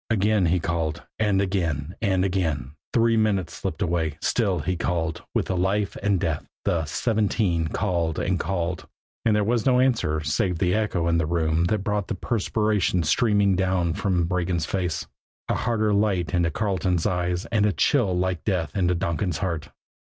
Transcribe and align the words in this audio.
Again 0.09 0.47
he 0.47 0.59
called, 0.59 1.03
and 1.19 1.39
again, 1.43 1.93
and 2.01 2.25
again. 2.25 2.71
The 2.93 3.01
minutes 3.17 3.53
slipped 3.53 3.83
away. 3.83 4.17
Still 4.19 4.57
he 4.61 4.75
called 4.75 5.21
with 5.35 5.45
the 5.45 5.55
life 5.55 5.95
and 6.01 6.19
death 6.19 6.43
the 6.65 6.85
"seventeen" 6.85 7.67
called 7.67 8.17
and 8.17 8.39
called. 8.39 8.87
And 9.25 9.35
there 9.35 9.43
was 9.43 9.67
no 9.67 9.79
answer 9.79 10.19
save 10.23 10.57
that 10.57 10.73
echo 10.73 11.07
in 11.07 11.19
the 11.19 11.27
room 11.27 11.65
that 11.65 11.83
brought 11.83 12.07
the 12.07 12.15
perspiration 12.15 13.03
streaming 13.03 13.55
down 13.55 13.93
from 13.93 14.25
Regan's 14.27 14.65
face, 14.65 15.05
a 15.47 15.53
harder 15.53 15.93
light 15.93 16.33
into 16.33 16.49
Carleton's 16.49 17.05
eyes 17.05 17.45
and 17.51 17.67
a 17.67 17.71
chill 17.71 18.17
like 18.17 18.43
death 18.43 18.75
into 18.75 18.95
Donkin's 18.95 19.37
heart. 19.37 19.69